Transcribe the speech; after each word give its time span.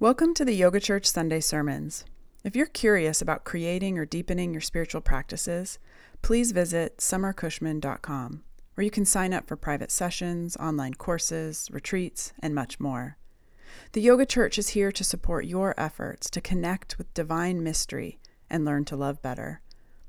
Welcome 0.00 0.32
to 0.34 0.44
the 0.44 0.54
Yoga 0.54 0.78
Church 0.78 1.06
Sunday 1.06 1.40
Sermons. 1.40 2.04
If 2.44 2.54
you're 2.54 2.66
curious 2.66 3.20
about 3.20 3.42
creating 3.42 3.98
or 3.98 4.06
deepening 4.06 4.52
your 4.52 4.60
spiritual 4.60 5.00
practices, 5.00 5.80
please 6.22 6.52
visit 6.52 6.98
summercushman.com, 6.98 8.44
where 8.74 8.84
you 8.84 8.92
can 8.92 9.04
sign 9.04 9.34
up 9.34 9.48
for 9.48 9.56
private 9.56 9.90
sessions, 9.90 10.56
online 10.58 10.94
courses, 10.94 11.68
retreats, 11.72 12.32
and 12.38 12.54
much 12.54 12.78
more. 12.78 13.16
The 13.90 14.00
Yoga 14.00 14.24
Church 14.24 14.56
is 14.56 14.68
here 14.68 14.92
to 14.92 15.02
support 15.02 15.46
your 15.46 15.74
efforts 15.76 16.30
to 16.30 16.40
connect 16.40 16.96
with 16.96 17.12
divine 17.12 17.64
mystery 17.64 18.20
and 18.48 18.64
learn 18.64 18.84
to 18.84 18.96
love 18.96 19.20
better. 19.20 19.62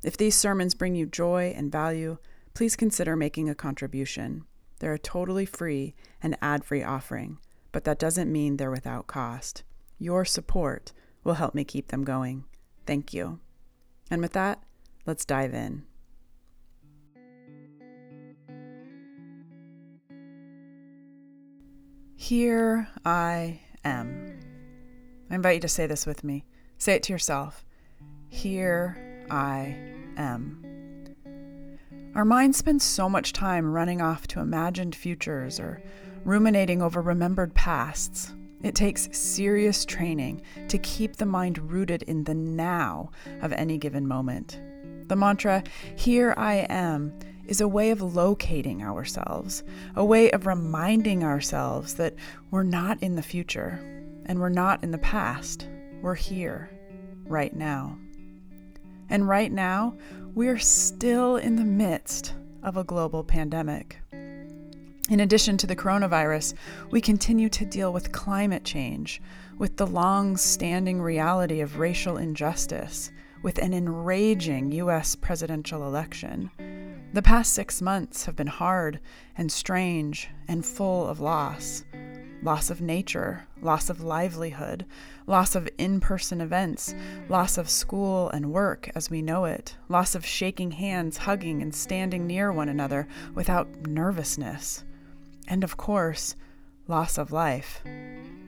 If 0.03 0.17
these 0.17 0.35
sermons 0.35 0.75
bring 0.75 0.93
you 0.93 1.07
joy 1.07 1.51
and 1.57 1.71
value, 1.71 2.19
please 2.53 2.75
consider 2.75 3.15
making 3.15 3.49
a 3.49 3.55
contribution. 3.55 4.45
They're 4.77 4.93
a 4.93 4.99
totally 4.99 5.47
free 5.47 5.95
and 6.21 6.37
ad 6.43 6.63
free 6.63 6.83
offering, 6.83 7.39
but 7.71 7.85
that 7.85 7.97
doesn't 7.97 8.31
mean 8.31 8.57
they're 8.57 8.69
without 8.69 9.07
cost. 9.07 9.63
Your 9.99 10.23
support 10.23 10.93
will 11.25 11.33
help 11.33 11.53
me 11.53 11.65
keep 11.65 11.89
them 11.89 12.05
going. 12.05 12.45
Thank 12.85 13.13
you. 13.13 13.39
And 14.09 14.21
with 14.21 14.33
that, 14.33 14.63
let's 15.05 15.25
dive 15.25 15.53
in. 15.53 15.83
Here 22.15 22.87
I 23.05 23.59
am. 23.83 24.39
I 25.29 25.35
invite 25.35 25.55
you 25.55 25.61
to 25.61 25.67
say 25.67 25.85
this 25.85 26.05
with 26.05 26.23
me. 26.23 26.45
Say 26.77 26.93
it 26.93 27.03
to 27.03 27.13
yourself. 27.13 27.65
Here 28.29 29.25
I 29.29 29.77
am. 30.17 30.65
Our 32.15 32.25
minds 32.25 32.57
spend 32.57 32.81
so 32.81 33.09
much 33.09 33.33
time 33.33 33.71
running 33.71 34.01
off 34.01 34.27
to 34.27 34.39
imagined 34.39 34.95
futures 34.95 35.59
or 35.59 35.81
ruminating 36.23 36.81
over 36.81 37.01
remembered 37.01 37.53
pasts 37.53 38.33
it 38.61 38.75
takes 38.75 39.09
serious 39.11 39.85
training 39.85 40.41
to 40.67 40.77
keep 40.77 41.15
the 41.15 41.25
mind 41.25 41.71
rooted 41.71 42.03
in 42.03 42.23
the 42.23 42.35
now 42.35 43.11
of 43.41 43.53
any 43.53 43.77
given 43.77 44.07
moment. 44.07 44.59
The 45.07 45.15
mantra, 45.15 45.63
Here 45.95 46.33
I 46.37 46.67
am, 46.69 47.17
is 47.47 47.61
a 47.61 47.67
way 47.67 47.89
of 47.89 48.01
locating 48.01 48.83
ourselves, 48.83 49.63
a 49.95 50.05
way 50.05 50.29
of 50.31 50.45
reminding 50.45 51.23
ourselves 51.23 51.95
that 51.95 52.13
we're 52.51 52.63
not 52.63 53.01
in 53.01 53.15
the 53.15 53.23
future 53.23 53.79
and 54.25 54.39
we're 54.39 54.49
not 54.49 54.83
in 54.83 54.91
the 54.91 54.99
past. 54.99 55.67
We're 56.01 56.15
here, 56.15 56.69
right 57.25 57.55
now. 57.55 57.97
And 59.09 59.27
right 59.27 59.51
now, 59.51 59.95
we're 60.35 60.59
still 60.59 61.37
in 61.37 61.55
the 61.55 61.65
midst 61.65 62.35
of 62.61 62.77
a 62.77 62.83
global 62.83 63.23
pandemic. 63.23 63.98
In 65.09 65.21
addition 65.21 65.57
to 65.57 65.65
the 65.65 65.75
coronavirus, 65.75 66.53
we 66.91 67.01
continue 67.01 67.49
to 67.49 67.65
deal 67.65 67.91
with 67.91 68.11
climate 68.11 68.63
change, 68.63 69.19
with 69.57 69.75
the 69.75 69.87
long 69.87 70.37
standing 70.37 71.01
reality 71.01 71.61
of 71.61 71.79
racial 71.79 72.17
injustice, 72.17 73.09
with 73.41 73.57
an 73.57 73.73
enraging 73.73 74.71
U.S. 74.73 75.15
presidential 75.15 75.87
election. 75.87 76.51
The 77.13 77.23
past 77.23 77.53
six 77.53 77.81
months 77.81 78.25
have 78.25 78.35
been 78.35 78.45
hard 78.45 78.99
and 79.35 79.51
strange 79.51 80.29
and 80.47 80.63
full 80.63 81.07
of 81.07 81.19
loss 81.19 81.83
loss 82.41 82.69
of 82.69 82.79
nature, 82.79 83.45
loss 83.61 83.89
of 83.89 83.99
livelihood, 83.99 84.85
loss 85.27 85.55
of 85.55 85.67
in 85.77 85.99
person 85.99 86.39
events, 86.39 86.95
loss 87.27 87.57
of 87.57 87.69
school 87.69 88.29
and 88.29 88.53
work 88.53 88.89
as 88.95 89.09
we 89.09 89.21
know 89.21 89.43
it, 89.43 89.75
loss 89.89 90.15
of 90.15 90.25
shaking 90.25 90.71
hands, 90.71 91.17
hugging, 91.17 91.61
and 91.61 91.75
standing 91.75 92.25
near 92.25 92.49
one 92.49 92.69
another 92.69 93.05
without 93.35 93.67
nervousness 93.87 94.85
and 95.49 95.63
of 95.63 95.75
course, 95.75 96.35
loss 96.87 97.17
of 97.17 97.31
life. 97.31 97.81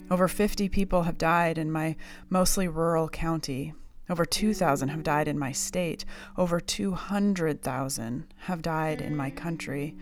Over 0.10 0.28
50 0.28 0.70
people 0.70 1.04
have 1.04 1.18
died 1.18 1.58
in 1.58 1.72
my 1.72 1.96
mostly 2.30 2.68
rural 2.68 3.10
county. 3.10 3.74
Over 4.10 4.26
2,000 4.26 4.90
have 4.90 5.04
died 5.04 5.28
in 5.28 5.40
my 5.40 5.52
state. 5.52 6.06
Over 6.38 6.60
200,000 6.60 8.34
have 8.40 8.62
died 8.62 9.02
in 9.02 9.16
my 9.16 9.30
country. 9.30 9.96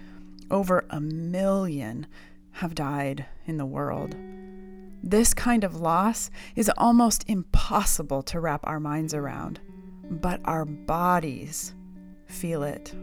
Over 0.51 0.85
a 0.89 0.99
million 0.99 2.07
have 2.53 2.75
died 2.75 3.25
in 3.45 3.57
the 3.57 3.65
world. 3.65 4.15
This 5.01 5.33
kind 5.33 5.63
of 5.63 5.79
loss 5.79 6.29
is 6.55 6.71
almost 6.77 7.23
impossible 7.27 8.23
to 8.23 8.39
wrap 8.39 8.61
our 8.65 8.79
minds 8.79 9.13
around, 9.13 9.59
but 10.09 10.41
our 10.43 10.65
bodies 10.65 11.73
feel 12.25 12.63
it. 12.63 12.93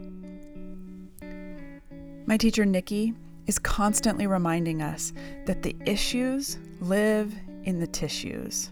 My 2.27 2.35
teacher, 2.35 2.65
Nikki, 2.65 3.13
is 3.47 3.57
constantly 3.57 4.27
reminding 4.27 4.81
us 4.81 5.13
that 5.45 5.63
the 5.63 5.75
issues 5.85 6.57
live 6.79 7.33
in 7.63 7.79
the 7.79 7.87
tissues. 7.87 8.71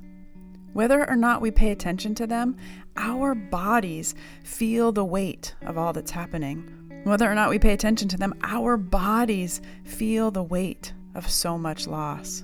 Whether 0.74 1.10
or 1.10 1.16
not 1.16 1.42
we 1.42 1.52
pay 1.52 1.72
attention 1.72 2.16
to 2.16 2.28
them, 2.28 2.58
our 2.98 3.34
bodies 3.34 4.14
feel 4.44 4.92
the 4.92 5.06
weight 5.06 5.56
of 5.62 5.78
all 5.78 5.94
that's 5.94 6.12
happening. 6.12 7.02
Whether 7.06 7.32
or 7.32 7.36
not 7.36 7.50
we 7.50 7.60
pay 7.60 7.72
attention 7.72 8.10
to 8.10 8.18
them, 8.18 8.34
our 8.44 8.76
bodies 8.78 9.62
feel 9.86 10.32
the 10.32 10.44
weight 10.44 10.94
of 11.14 11.30
so 11.30 11.58
much 11.58 11.88
loss. 11.88 12.44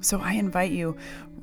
So 0.00 0.18
I 0.18 0.32
invite 0.32 0.72
you 0.72 0.96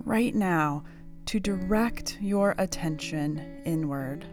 right 0.03 0.33
now 0.33 0.83
to 1.27 1.39
direct 1.39 2.17
your 2.19 2.55
attention 2.57 3.61
inward. 3.65 4.25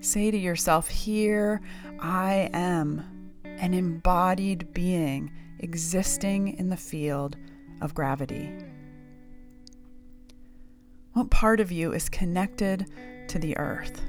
Say 0.00 0.30
to 0.30 0.36
yourself, 0.36 0.86
Here 0.86 1.60
I 1.98 2.50
am 2.52 3.15
an 3.58 3.74
embodied 3.74 4.72
being 4.72 5.32
existing 5.58 6.56
in 6.58 6.68
the 6.68 6.76
field 6.76 7.36
of 7.80 7.94
gravity. 7.94 8.52
What 11.12 11.30
part 11.30 11.60
of 11.60 11.72
you 11.72 11.92
is 11.92 12.08
connected 12.08 12.90
to 13.28 13.38
the 13.38 13.56
earth? 13.56 14.02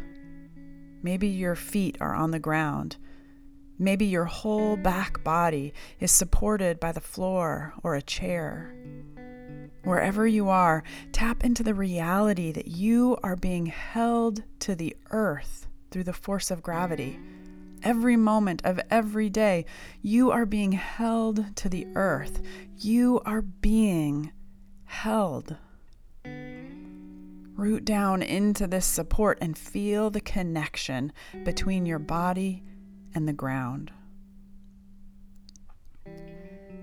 Maybe 1.02 1.28
your 1.28 1.56
feet 1.56 1.98
are 2.02 2.14
on 2.14 2.32
the 2.32 2.40
ground. 2.40 2.98
Maybe 3.80 4.06
your 4.06 4.26
whole 4.26 4.76
back 4.76 5.24
body 5.24 5.74
is 6.00 6.12
supported 6.12 6.80
by 6.80 6.92
the 6.92 7.00
floor 7.00 7.74
or 7.84 7.96
a 7.96 8.02
chair. 8.02 8.76
Wherever 9.84 10.28
you 10.28 10.50
are, 10.50 10.84
tap 11.14 11.46
into 11.46 11.64
the 11.64 11.74
reality 11.74 12.52
that 12.52 12.68
you 12.68 13.18
are 13.24 13.36
being 13.38 13.68
held 13.68 14.44
to 14.60 14.76
the 14.76 14.98
earth 15.12 15.68
through 15.92 16.04
the 16.04 16.12
force 16.12 16.52
of 16.52 16.62
gravity 16.62 17.20
every 17.84 18.16
moment 18.16 18.62
of 18.64 18.80
every 18.90 19.30
day, 19.30 19.66
you 20.02 20.32
are 20.32 20.46
being 20.46 20.74
held 20.74 21.56
to 21.58 21.70
the 21.70 21.88
earth. 21.96 22.42
You 22.78 23.22
are 23.26 23.42
being 23.42 24.32
held. 24.86 25.56
Root 27.56 27.86
down 27.86 28.22
into 28.22 28.68
this 28.68 28.86
support 28.86 29.38
and 29.42 29.58
feel 29.58 30.10
the 30.10 30.22
connection 30.22 31.12
between 31.44 31.86
your 31.86 32.00
body 32.00 32.64
and 33.16 33.28
the 33.28 33.34
ground. 33.34 33.92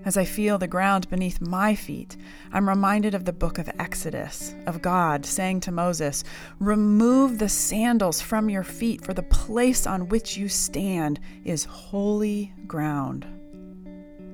As 0.05 0.17
I 0.17 0.23
feel 0.23 0.59
the 0.59 0.67
ground 0.67 1.09
beneath 1.09 1.41
my 1.41 1.73
feet, 1.73 2.15
I'm 2.53 2.69
reminded 2.69 3.15
of 3.15 3.25
the 3.25 3.33
book 3.33 3.57
of 3.57 3.71
Exodus, 3.79 4.53
of 4.67 4.83
God 4.83 5.25
saying 5.25 5.61
to 5.61 5.71
Moses, 5.71 6.23
Remove 6.59 7.39
the 7.39 7.49
sandals 7.49 8.21
from 8.21 8.47
your 8.47 8.63
feet, 8.63 9.03
for 9.03 9.15
the 9.15 9.23
place 9.23 9.87
on 9.87 10.07
which 10.07 10.37
you 10.37 10.47
stand 10.47 11.19
is 11.43 11.65
holy 11.65 12.53
ground. 12.67 13.25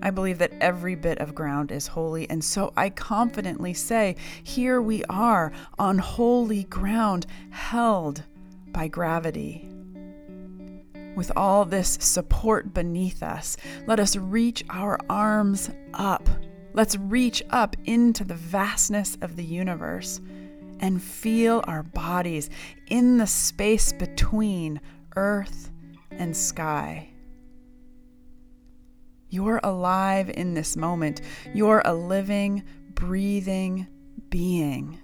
I 0.01 0.09
believe 0.09 0.39
that 0.39 0.51
every 0.59 0.95
bit 0.95 1.19
of 1.19 1.33
ground 1.33 1.71
is 1.71 1.87
holy, 1.87 2.29
and 2.29 2.43
so 2.43 2.73
I 2.75 2.89
confidently 2.89 3.73
say, 3.73 4.17
Here 4.43 4.81
we 4.81 5.05
are 5.05 5.53
on 5.79 5.99
holy 5.99 6.65
ground, 6.65 7.27
held 7.49 8.23
by 8.73 8.89
gravity. 8.89 9.70
With 11.15 11.31
all 11.35 11.65
this 11.65 11.97
support 11.99 12.73
beneath 12.73 13.21
us, 13.21 13.57
let 13.85 13.99
us 13.99 14.15
reach 14.15 14.63
our 14.69 14.97
arms 15.09 15.69
up. 15.93 16.27
Let's 16.73 16.95
reach 16.97 17.43
up 17.49 17.75
into 17.85 18.23
the 18.23 18.35
vastness 18.35 19.17
of 19.21 19.35
the 19.35 19.43
universe 19.43 20.21
and 20.79 21.01
feel 21.01 21.63
our 21.67 21.83
bodies 21.83 22.49
in 22.87 23.17
the 23.17 23.27
space 23.27 23.91
between 23.93 24.79
earth 25.15 25.69
and 26.11 26.35
sky. 26.35 27.09
You're 29.29 29.61
alive 29.63 30.29
in 30.29 30.53
this 30.53 30.75
moment. 30.75 31.21
You're 31.53 31.81
a 31.85 31.93
living, 31.93 32.63
breathing 32.93 33.87
being. 34.29 34.99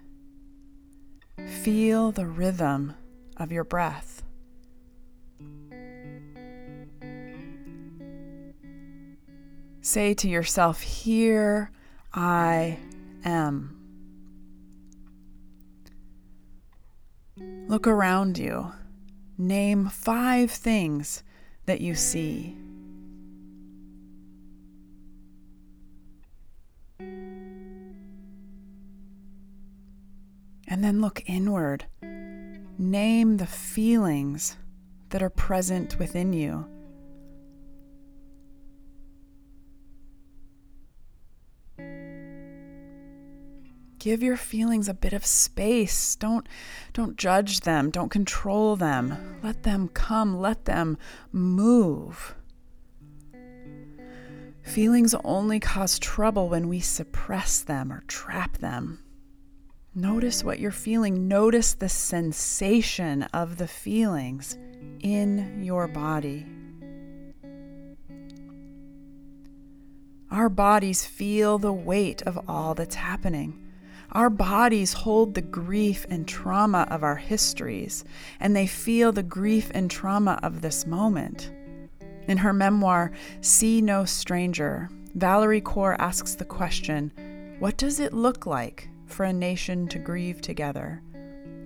Feel 1.63 2.12
the 2.12 2.25
rhythm 2.25 2.94
of 3.38 3.51
your 3.51 3.63
breath. 3.63 4.24
Say 9.97 10.13
to 10.13 10.29
yourself, 10.29 10.81
Here 10.81 11.71
I 12.13 12.77
am. 13.25 13.75
Look 17.67 17.88
around 17.88 18.38
you. 18.38 18.73
Name 19.39 19.89
five 19.89 20.51
things 20.51 21.23
that 21.65 21.81
you 21.81 21.95
see. 21.95 22.55
And 27.00 27.15
then 30.83 31.01
look 31.01 31.23
inward. 31.25 31.85
Name 32.77 33.38
the 33.38 33.47
feelings 33.47 34.57
that 35.09 35.23
are 35.23 35.31
present 35.31 35.97
within 35.97 36.33
you. 36.33 36.67
Give 44.07 44.24
your 44.24 44.38
feelings 44.38 44.88
a 44.88 44.94
bit 44.94 45.12
of 45.12 45.25
space. 45.25 46.15
Don't 46.15 46.48
don't 46.94 47.18
judge 47.18 47.59
them. 47.59 47.92
Don't 47.92 48.07
control 48.07 48.77
them. 48.77 49.38
Let 49.44 49.63
them 49.63 49.89
come. 49.89 50.39
Let 50.39 50.63
them 50.63 50.98
move. 51.33 52.33
Feelings 54.62 55.13
only 55.25 55.59
cause 55.59 56.00
trouble 56.00 56.48
when 56.48 56.69
we 56.69 56.80
suppress 56.80 57.59
them 57.59 57.92
or 57.92 58.06
trap 58.07 58.59
them. 58.59 59.04
Notice 59.94 60.42
what 60.42 60.62
you're 60.62 60.71
feeling. 60.71 61.27
Notice 61.27 61.74
the 61.74 61.89
sensation 61.89 63.24
of 63.33 63.57
the 63.57 63.68
feelings 63.68 64.57
in 65.01 65.62
your 65.62 65.89
body. 65.89 66.45
Our 70.31 70.48
bodies 70.48 71.03
feel 71.03 71.57
the 71.57 71.74
weight 71.74 72.21
of 72.21 72.39
all 72.48 72.74
that's 72.74 72.95
happening. 72.95 73.65
Our 74.13 74.30
bodies 74.30 74.94
hold 74.94 75.33
the 75.33 75.42
grief 75.42 76.06
and 76.09 76.27
trauma 76.27 76.88
of 76.89 77.04
our 77.04 77.18
histories, 77.18 78.06
and 78.39 78.56
they 78.56 78.68
feel 78.68 79.12
the 79.12 79.24
grief 79.24 79.69
and 79.74 79.92
trauma 79.92 80.39
of 80.42 80.62
this 80.62 80.86
moment. 80.86 81.51
In 82.27 82.38
her 82.38 82.54
memoir, 82.54 83.12
See 83.42 83.81
No 83.81 84.06
Stranger, 84.06 84.89
Valerie 85.15 85.62
Kaur 85.62 85.95
asks 86.00 86.36
the 86.36 86.45
question 86.45 87.12
What 87.59 87.77
does 87.77 88.00
it 88.00 88.13
look 88.13 88.45
like 88.45 88.89
for 89.06 89.24
a 89.24 89.33
nation 89.33 89.88
to 89.89 90.00
grieve 90.00 90.42
together? 90.42 91.01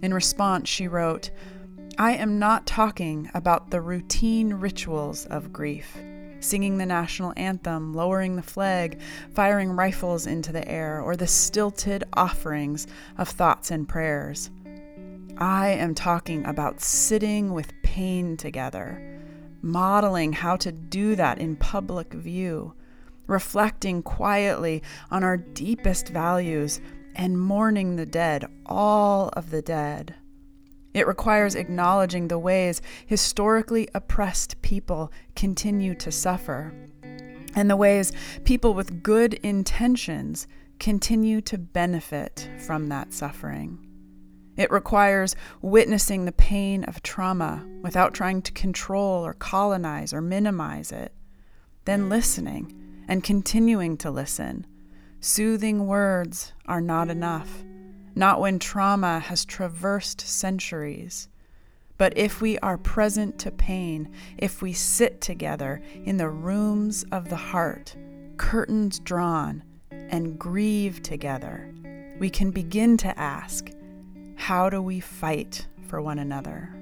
In 0.02 0.14
response, 0.14 0.68
she 0.68 0.88
wrote, 0.88 1.32
I 1.98 2.14
am 2.14 2.40
not 2.40 2.66
talking 2.66 3.30
about 3.34 3.70
the 3.70 3.82
routine 3.82 4.54
rituals 4.54 5.26
of 5.28 5.54
grief 5.54 5.98
singing 6.42 6.78
the 6.78 6.86
national 6.86 7.34
anthem, 7.38 7.94
lowering 7.94 8.36
the 8.36 8.42
flag, 8.42 9.00
firing 9.34 9.72
rifles 9.72 10.28
into 10.28 10.52
the 10.52 10.68
air, 10.68 11.02
or 11.02 11.16
the 11.16 11.28
stilted 11.28 12.04
offerings 12.14 12.88
of 13.18 13.30
thoughts 13.30 13.72
and 13.72 13.88
prayers. 13.88 14.50
I 15.38 15.70
am 15.70 15.96
talking 15.96 16.46
about 16.46 16.82
sitting 16.82 17.54
with 17.54 17.72
pain 17.84 18.36
together 18.36 19.12
modeling 19.62 20.34
how 20.34 20.56
to 20.58 20.72
do 20.72 21.16
that 21.16 21.38
in 21.38 21.56
public 21.56 22.14
view, 22.14 22.74
reflecting 23.28 24.02
quietly 24.02 24.82
on 25.10 25.24
our 25.24 25.38
deepest 25.38 26.10
values, 26.10 26.82
and 27.16 27.40
mourning 27.40 27.96
the 27.96 28.06
dead, 28.06 28.46
all 28.66 29.30
of 29.34 29.52
the 29.52 29.62
dead. 29.62 30.16
It 30.94 31.08
requires 31.08 31.56
acknowledging 31.56 32.28
the 32.28 32.40
ways 32.40 32.82
historically 33.06 33.88
oppressed 33.94 34.62
people 34.62 35.12
continue 35.36 35.96
to 35.96 36.12
suffer, 36.12 36.74
and 37.56 37.70
the 37.70 37.78
ways 37.78 38.12
people 38.44 38.74
with 38.74 39.04
good 39.04 39.36
intentions 39.36 40.48
continue 40.80 41.42
to 41.42 41.58
benefit 41.58 42.50
from 42.66 42.88
that 42.88 43.14
suffering. 43.14 43.88
It 44.58 44.72
requires 44.72 45.36
witnessing 45.62 46.26
the 46.26 46.32
pain 46.34 46.84
of 46.84 47.02
trauma 47.02 47.66
without 47.82 48.14
trying 48.14 48.42
to 48.42 48.52
control 48.52 49.26
or 49.26 49.34
colonize 49.34 50.14
or 50.14 50.22
minimize 50.22 50.92
it, 50.92 51.14
then 51.86 52.10
listening 52.10 53.06
and 53.08 53.24
continuing 53.24 53.96
to 53.98 54.12
listen. 54.12 54.68
Soothing 55.20 55.88
words 55.88 56.52
are 56.66 56.82
not 56.82 57.10
enough, 57.10 57.64
not 58.16 58.40
when 58.40 58.60
trauma 58.60 59.19
has 59.19 59.46
traversed 59.46 60.22
centuries. 60.22 61.28
But 61.98 62.18
if 62.18 62.42
we 62.42 62.58
are 62.60 62.78
present 62.78 63.38
to 63.40 63.52
pain, 63.52 64.12
if 64.38 64.62
we 64.62 64.74
sit 64.74 65.22
together 65.22 65.81
in 66.04 66.18
the 66.18 66.30
rooms 66.30 67.06
of 67.12 67.30
the 67.30 67.36
heart, 67.36 67.96
curtains 68.38 69.00
drawn, 69.00 69.63
and 69.92 70.40
grieve 70.40 71.04
together, 71.04 71.74
we 72.19 72.30
can 72.30 72.52
begin 72.52 72.98
to 72.98 73.19
ask 73.19 73.69
how 74.36 74.69
do 74.69 74.81
we 74.81 75.00
fight 75.00 75.68
for 75.88 76.02
one 76.02 76.18
another? 76.18 76.74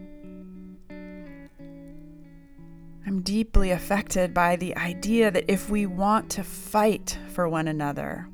I'm 3.05 3.21
deeply 3.21 3.71
affected 3.71 4.33
by 4.33 4.55
the 4.55 4.77
idea 4.77 5.31
that 5.31 5.51
if 5.51 5.69
we 5.69 5.85
want 5.85 6.29
to 6.31 6.43
fight 6.43 7.17
for 7.27 7.49
one 7.49 7.67
another, 7.67 8.27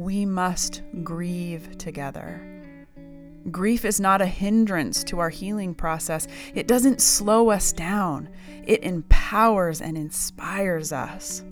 we 0.00 0.24
must 0.24 0.80
grieve 1.04 1.76
together. 1.76 2.86
Grief 3.50 3.84
is 3.84 4.00
not 4.00 4.22
a 4.22 4.26
hindrance 4.26 5.04
to 5.04 5.18
our 5.18 5.28
healing 5.28 5.74
process. 5.74 6.26
It 6.54 6.66
doesn't 6.66 7.02
slow 7.02 7.50
us 7.50 7.70
down, 7.70 8.30
it 8.64 8.82
empowers 8.82 9.82
and 9.82 9.98
inspires 9.98 10.90
us. 10.90 11.44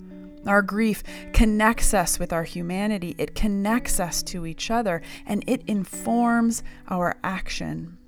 Our 0.47 0.63
grief 0.63 1.03
connects 1.31 1.93
us 1.93 2.17
with 2.17 2.33
our 2.33 2.43
humanity, 2.43 3.13
it 3.19 3.35
connects 3.35 3.99
us 3.99 4.23
to 4.23 4.47
each 4.47 4.71
other, 4.71 5.03
and 5.27 5.43
it 5.45 5.61
informs 5.67 6.63
our 6.89 7.17
action. 7.23 7.99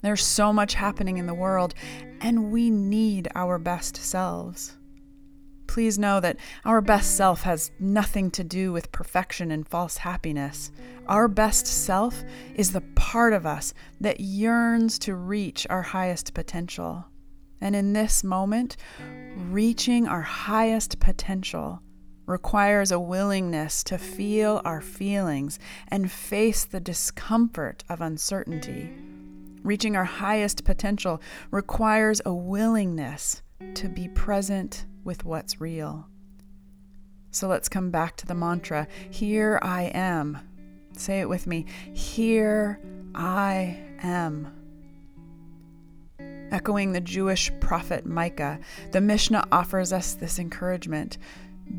There's 0.00 0.24
so 0.24 0.50
much 0.50 0.74
happening 0.74 1.18
in 1.18 1.26
the 1.26 1.34
world, 1.34 1.74
and 2.22 2.50
we 2.50 2.70
need 2.70 3.28
our 3.34 3.58
best 3.58 3.98
selves. 3.98 4.78
Please 5.74 5.98
know 5.98 6.20
that 6.20 6.36
our 6.64 6.80
best 6.80 7.16
self 7.16 7.42
has 7.42 7.72
nothing 7.80 8.30
to 8.30 8.44
do 8.44 8.72
with 8.72 8.92
perfection 8.92 9.50
and 9.50 9.66
false 9.66 9.96
happiness. 9.96 10.70
Our 11.08 11.26
best 11.26 11.66
self 11.66 12.22
is 12.54 12.70
the 12.70 12.82
part 12.94 13.32
of 13.32 13.44
us 13.44 13.74
that 14.00 14.20
yearns 14.20 15.00
to 15.00 15.16
reach 15.16 15.66
our 15.68 15.82
highest 15.82 16.32
potential. 16.32 17.04
And 17.60 17.74
in 17.74 17.92
this 17.92 18.22
moment, 18.22 18.76
reaching 19.34 20.06
our 20.06 20.22
highest 20.22 21.00
potential 21.00 21.82
requires 22.24 22.92
a 22.92 23.00
willingness 23.00 23.82
to 23.82 23.98
feel 23.98 24.62
our 24.64 24.80
feelings 24.80 25.58
and 25.88 26.08
face 26.08 26.64
the 26.64 26.78
discomfort 26.78 27.82
of 27.88 28.00
uncertainty. 28.00 28.92
Reaching 29.64 29.96
our 29.96 30.04
highest 30.04 30.62
potential 30.62 31.20
requires 31.50 32.20
a 32.24 32.32
willingness 32.32 33.42
to 33.74 33.88
be 33.88 34.06
present 34.06 34.86
with 35.04 35.24
what's 35.24 35.60
real. 35.60 36.08
So 37.30 37.48
let's 37.48 37.68
come 37.68 37.90
back 37.90 38.16
to 38.16 38.26
the 38.26 38.34
mantra 38.34 38.86
Here 39.10 39.58
I 39.62 39.84
am. 39.94 40.38
Say 40.96 41.20
it 41.20 41.28
with 41.28 41.46
me 41.46 41.66
Here 41.92 42.80
I 43.14 43.78
am. 44.02 44.52
Echoing 46.50 46.92
the 46.92 47.00
Jewish 47.00 47.50
prophet 47.58 48.06
Micah, 48.06 48.60
the 48.92 49.00
Mishnah 49.00 49.48
offers 49.50 49.92
us 49.92 50.14
this 50.14 50.38
encouragement 50.38 51.18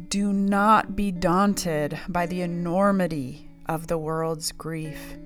Do 0.09 0.33
not 0.33 0.95
be 0.95 1.11
daunted 1.11 1.97
by 2.09 2.25
the 2.25 2.41
enormity 2.41 3.49
of 3.67 3.87
the 3.87 3.97
world's 3.97 4.51
grief. 4.51 5.17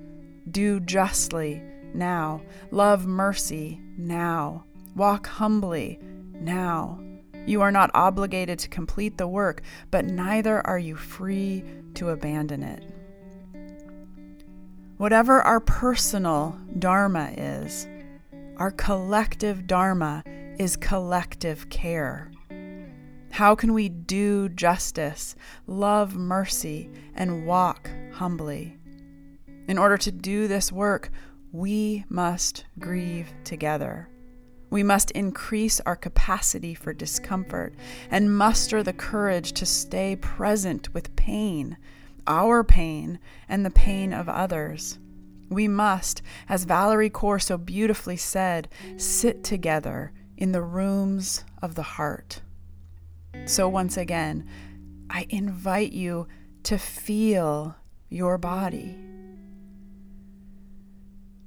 Do 0.48 0.78
justly 0.78 1.62
now, 1.92 2.42
love 2.70 3.06
mercy 3.06 3.80
now, 3.96 4.64
walk 4.94 5.26
humbly 5.26 5.98
now. 6.34 7.00
You 7.46 7.62
are 7.62 7.72
not 7.72 7.90
obligated 7.94 8.58
to 8.60 8.68
complete 8.68 9.18
the 9.18 9.28
work, 9.28 9.62
but 9.90 10.04
neither 10.04 10.64
are 10.66 10.78
you 10.78 10.96
free 10.96 11.64
to 11.94 12.10
abandon 12.10 12.62
it. 12.62 12.84
Whatever 14.98 15.40
our 15.40 15.60
personal 15.60 16.58
dharma 16.78 17.32
is, 17.36 17.88
our 18.58 18.70
collective 18.70 19.66
dharma 19.66 20.22
is 20.58 20.76
collective 20.76 21.70
care. 21.70 22.30
How 23.30 23.54
can 23.54 23.72
we 23.72 23.88
do 23.88 24.50
justice, 24.50 25.34
love 25.66 26.16
mercy, 26.16 26.90
and 27.14 27.46
walk 27.46 27.90
humbly? 28.12 28.76
In 29.66 29.78
order 29.78 29.96
to 29.96 30.12
do 30.12 30.46
this 30.46 30.70
work, 30.70 31.10
we 31.52 32.04
must 32.08 32.66
grieve 32.78 33.32
together. 33.44 34.08
We 34.70 34.84
must 34.84 35.10
increase 35.10 35.80
our 35.80 35.96
capacity 35.96 36.74
for 36.74 36.92
discomfort 36.92 37.74
and 38.10 38.36
muster 38.36 38.82
the 38.82 38.92
courage 38.92 39.52
to 39.54 39.66
stay 39.66 40.14
present 40.16 40.94
with 40.94 41.16
pain, 41.16 41.76
our 42.26 42.62
pain, 42.62 43.18
and 43.48 43.66
the 43.66 43.70
pain 43.70 44.12
of 44.12 44.28
others. 44.28 44.98
We 45.48 45.66
must, 45.66 46.22
as 46.48 46.64
Valerie 46.64 47.10
Kaur 47.10 47.42
so 47.42 47.58
beautifully 47.58 48.16
said, 48.16 48.68
sit 48.96 49.42
together 49.42 50.12
in 50.36 50.52
the 50.52 50.62
rooms 50.62 51.44
of 51.60 51.74
the 51.74 51.82
heart. 51.82 52.40
So, 53.46 53.68
once 53.68 53.96
again, 53.96 54.48
I 55.10 55.26
invite 55.28 55.92
you 55.92 56.28
to 56.62 56.78
feel 56.78 57.74
your 58.08 58.38
body. 58.38 58.96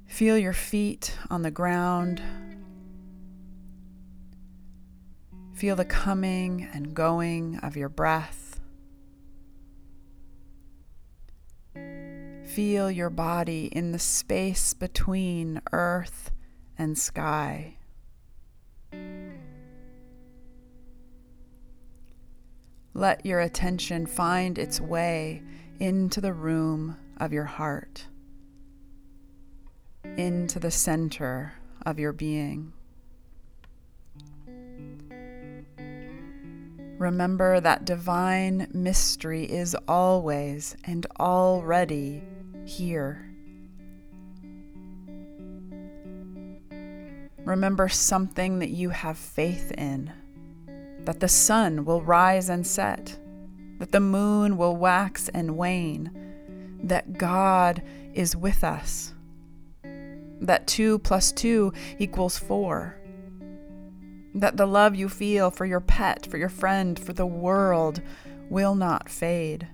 Feel 0.06 0.36
your 0.36 0.52
feet 0.52 1.16
on 1.30 1.42
the 1.42 1.50
ground. 1.50 2.22
Feel 5.54 5.76
the 5.76 5.84
coming 5.84 6.68
and 6.74 6.94
going 6.94 7.58
of 7.58 7.76
your 7.76 7.88
breath. 7.88 8.60
Feel 12.44 12.90
your 12.90 13.08
body 13.08 13.66
in 13.66 13.92
the 13.92 13.98
space 14.00 14.74
between 14.74 15.60
earth 15.72 16.32
and 16.76 16.98
sky. 16.98 17.76
Let 22.92 23.24
your 23.24 23.40
attention 23.40 24.06
find 24.06 24.58
its 24.58 24.80
way 24.80 25.42
into 25.78 26.20
the 26.20 26.32
room 26.32 26.96
of 27.18 27.32
your 27.32 27.44
heart, 27.44 28.06
into 30.16 30.58
the 30.58 30.72
center 30.72 31.54
of 31.86 32.00
your 32.00 32.12
being. 32.12 32.72
Remember 36.98 37.60
that 37.60 37.84
divine 37.84 38.68
mystery 38.72 39.44
is 39.44 39.76
always 39.88 40.76
and 40.84 41.06
already 41.18 42.22
here. 42.64 43.30
Remember 47.44 47.88
something 47.88 48.60
that 48.60 48.70
you 48.70 48.90
have 48.90 49.18
faith 49.18 49.72
in 49.72 50.12
that 51.04 51.20
the 51.20 51.28
sun 51.28 51.84
will 51.84 52.00
rise 52.00 52.48
and 52.48 52.66
set, 52.66 53.18
that 53.78 53.92
the 53.92 54.00
moon 54.00 54.56
will 54.56 54.76
wax 54.76 55.28
and 55.28 55.56
wane, 55.56 56.10
that 56.82 57.18
God 57.18 57.82
is 58.14 58.34
with 58.34 58.64
us, 58.64 59.12
that 60.40 60.66
2 60.66 61.00
plus 61.00 61.32
2 61.32 61.72
equals 61.98 62.38
4, 62.38 62.96
that 64.34 64.56
the 64.56 64.66
love 64.66 64.96
you 64.96 65.08
feel 65.08 65.50
for 65.50 65.64
your 65.64 65.80
pet, 65.80 66.26
for 66.26 66.36
your 66.36 66.48
friend, 66.48 66.98
for 66.98 67.12
the 67.12 67.26
world 67.26 68.02
will 68.50 68.74
not 68.74 69.08
fade. 69.08 69.68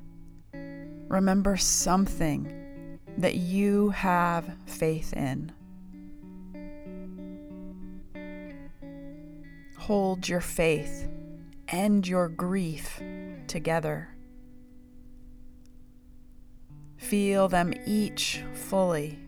Remember 1.09 1.57
something 1.57 2.99
that 3.17 3.35
you 3.35 3.91
have 3.91 4.55
faith 4.67 5.13
in. 5.15 5.53
Hold 9.79 10.29
your 10.29 10.41
faith 10.41 11.09
and 11.69 12.07
your 12.07 12.29
grief 12.29 13.03
together. 13.47 14.09
Feel 16.97 17.49
them 17.49 17.73
each 17.87 18.45
fully. 18.53 19.19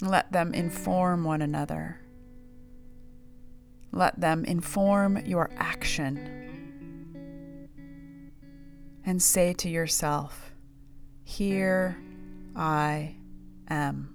Let 0.00 0.32
them 0.32 0.52
inform 0.52 1.24
one 1.24 1.42
another. 1.42 2.00
Let 3.92 4.20
them 4.20 4.44
inform 4.44 5.24
your 5.24 5.50
action. 5.56 6.40
And 9.06 9.22
say 9.22 9.52
to 9.54 9.68
yourself, 9.68 10.52
Here 11.22 11.96
I 12.56 13.16
am. 13.68 14.14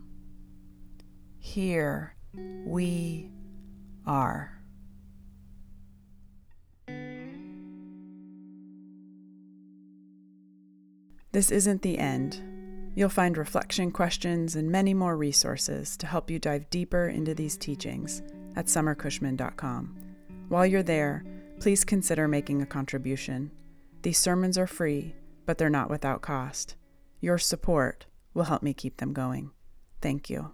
Here 1.38 2.16
we 2.66 3.32
are. 4.06 4.60
This 11.32 11.52
isn't 11.52 11.84
the 11.84 12.00
end. 12.00 12.59
You'll 12.96 13.10
find 13.10 13.38
reflection 13.38 13.92
questions 13.92 14.56
and 14.56 14.70
many 14.70 14.94
more 14.94 15.16
resources 15.16 15.96
to 15.98 16.08
help 16.08 16.30
you 16.30 16.40
dive 16.40 16.70
deeper 16.70 17.08
into 17.08 17.34
these 17.34 17.58
teachings 17.58 18.22
at 18.56 18.66
summercushman.com. 18.66 19.96
While 20.50 20.66
you're 20.66 20.84
there, 20.84 21.24
please 21.60 21.84
consider 21.84 22.28
making 22.28 22.62
a 22.62 22.66
contribution. 22.66 23.52
These 24.02 24.18
sermons 24.18 24.58
are 24.58 24.68
free, 24.68 25.16
but 25.46 25.58
they're 25.58 25.70
not 25.70 25.90
without 25.90 26.22
cost. 26.22 26.76
Your 27.22 27.38
support 27.38 28.06
will 28.34 28.46
help 28.46 28.64
me 28.64 28.74
keep 28.74 28.98
them 28.98 29.14
going. 29.14 29.52
Thank 30.02 30.30
you. 30.30 30.52